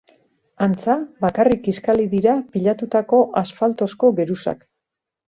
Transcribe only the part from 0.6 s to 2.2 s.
Antza, bakarrik kiskali